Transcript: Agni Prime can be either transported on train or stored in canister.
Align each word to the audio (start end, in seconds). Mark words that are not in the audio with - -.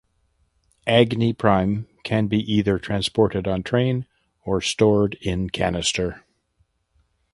Agni 0.87 1.31
Prime 1.31 1.87
can 2.03 2.25
be 2.25 2.39
either 2.51 2.79
transported 2.79 3.47
on 3.47 3.61
train 3.61 4.07
or 4.43 4.59
stored 4.59 5.13
in 5.21 5.47
canister. 5.47 6.25